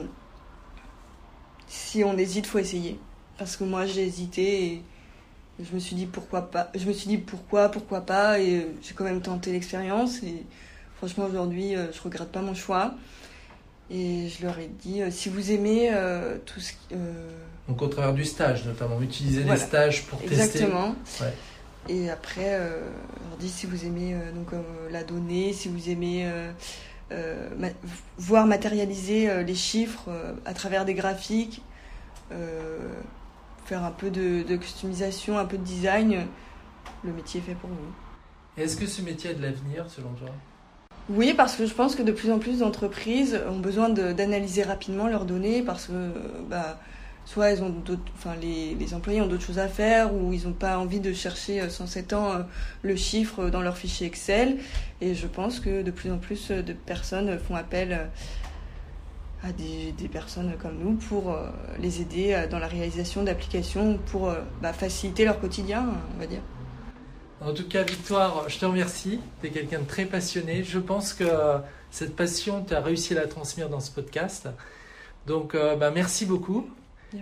si 1.66 2.04
on 2.04 2.18
hésite, 2.18 2.46
faut 2.46 2.58
essayer. 2.58 3.00
Parce 3.38 3.57
que 3.57 3.64
moi, 3.64 3.87
j'ai 3.87 4.05
hésité 4.05 4.64
et 4.64 4.83
je 5.59 5.75
me 5.75 5.78
suis 5.78 5.97
dit 5.97 6.07
pourquoi 6.07 6.50
pas. 6.50 6.71
Je 6.75 6.87
me 6.87 6.93
suis 6.93 7.09
dit 7.09 7.19
pourquoi, 7.19 7.71
pourquoi 7.71 8.00
pas, 8.00 8.38
et 8.40 8.66
j'ai 8.83 8.95
quand 8.95 9.05
même 9.05 9.21
tenté 9.21 9.52
l'expérience. 9.52 10.23
Et 10.23 10.45
franchement, 10.97 11.26
aujourd'hui, 11.26 11.75
je 11.75 12.00
regrette 12.02 12.33
pas 12.33 12.43
mon 12.43 12.55
choix. 12.55 12.95
Et 13.90 14.28
je 14.28 14.45
leur 14.45 14.59
ai 14.59 14.66
dit, 14.66 15.00
euh, 15.00 15.11
si 15.11 15.28
vous 15.28 15.52
aimez 15.52 15.90
euh, 15.93 16.38
tout 16.45 16.59
ce 16.59 16.73
qui... 16.73 16.78
Euh, 16.93 17.28
donc 17.69 17.81
au 17.83 17.87
travers 17.87 18.12
du 18.12 18.25
stage 18.25 18.64
notamment, 18.64 19.00
utiliser 19.00 19.45
les 19.45 19.57
stages 19.57 20.05
pour 20.07 20.19
tester. 20.21 20.35
Exactement. 20.35 20.95
Et 21.88 22.11
après, 22.11 22.59
je 22.59 23.28
leur 23.28 23.38
dis, 23.38 23.49
si 23.49 23.66
vous 23.66 23.85
aimez 23.85 24.16
donc, 24.35 24.49
la 24.90 25.05
donnée, 25.05 25.52
si 25.52 25.69
vous 25.69 25.88
aimez 25.88 26.28
voir 28.19 28.47
matérialiser 28.47 29.43
les 29.45 29.55
chiffres 29.55 30.09
à 30.45 30.55
travers 30.55 30.85
des 30.85 30.95
graphiques, 30.95 31.62
faire 33.66 33.85
un 33.85 33.90
peu 33.90 34.11
de, 34.11 34.42
de, 34.42 34.56
customisation, 34.56 35.38
un 35.38 35.44
peu 35.44 35.58
de 35.58 35.64
design, 35.64 36.26
le 37.04 37.12
métier 37.12 37.40
est 37.40 37.42
fait 37.42 37.54
pour 37.54 37.70
vous. 37.70 38.62
Est-ce 38.62 38.76
que 38.76 38.87
ce 38.87 39.02
métier 39.02 39.30
a 39.30 39.35
de 39.35 39.42
l'avenir 39.42 39.85
selon 39.88 40.12
toi? 40.14 40.28
Oui, 41.08 41.35
parce 41.37 41.54
que 41.56 41.66
je 41.66 41.75
pense 41.75 41.94
que 41.94 42.02
de 42.02 42.12
plus 42.12 42.32
en 42.32 42.38
plus 42.38 42.61
d'entreprises 42.61 43.38
ont 43.49 43.58
besoin 43.58 43.88
d'analyser 43.88 44.62
rapidement 44.64 45.06
leurs 45.06 45.25
données 45.25 45.62
parce 45.62 45.87
que 45.87 46.12
bah, 46.49 46.80
soit 47.26 47.50
ils 47.50 47.62
ont 47.62 47.75
enfin, 48.14 48.35
les, 48.40 48.75
les, 48.75 48.94
employés 48.94 49.20
ont 49.20 49.26
d'autres 49.26 49.44
choses 49.44 49.58
à 49.58 49.68
faire 49.68 50.14
ou 50.14 50.32
ils 50.32 50.44
n'ont 50.46 50.52
pas 50.52 50.78
envie 50.78 51.00
de 51.00 51.12
chercher 51.12 51.68
107 51.68 52.12
euh, 52.12 52.16
ans 52.16 52.32
euh, 52.32 52.42
le 52.82 52.96
chiffre 52.96 53.50
dans 53.50 53.61
leur 53.61 53.76
fichier 53.76 54.06
Excel. 54.06 54.58
Et 55.00 55.14
je 55.14 55.26
pense 55.26 55.61
que 55.61 55.82
de 55.82 55.90
plus 55.90 56.11
en 56.11 56.18
plus 56.18 56.50
de 56.50 56.73
personnes 56.73 57.38
font 57.38 57.54
appel 57.54 57.92
euh, 57.92 58.04
à 59.43 59.52
des, 59.52 59.93
des 59.93 60.09
personnes 60.09 60.55
comme 60.61 60.78
nous 60.78 60.95
pour 60.95 61.37
les 61.78 62.00
aider 62.00 62.47
dans 62.50 62.59
la 62.59 62.66
réalisation 62.66 63.23
d'applications 63.23 63.99
pour 64.07 64.33
bah, 64.62 64.73
faciliter 64.73 65.25
leur 65.25 65.40
quotidien, 65.40 65.87
on 66.14 66.19
va 66.19 66.26
dire. 66.26 66.40
En 67.40 67.52
tout 67.52 67.69
cas, 67.69 67.83
Victoire, 67.83 68.49
je 68.49 68.59
te 68.59 68.64
remercie. 68.64 69.21
Tu 69.40 69.49
es 69.49 69.50
quelqu'un 69.50 69.81
de 69.81 69.85
très 69.85 70.07
passionné. 70.07 70.64
Je 70.64 70.78
pense 70.78 71.12
que 71.12 71.25
cette 71.90 72.16
passion, 72.16 72.64
tu 72.64 72.75
as 72.75 72.81
réussi 72.81 73.12
à 73.12 73.21
la 73.21 73.26
transmettre 73.26 73.71
dans 73.71 73.81
ce 73.81 73.90
podcast. 73.90 74.49
Donc, 75.26 75.55
euh, 75.55 75.76
bah, 75.76 75.90
merci 75.90 76.26
beaucoup. 76.26 76.69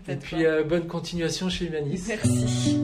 Et 0.09 0.17
puis, 0.17 0.45
euh, 0.45 0.65
bonne 0.65 0.87
continuation 0.87 1.49
chez 1.49 1.67
Humanis. 1.67 2.05
Merci. 2.09 2.84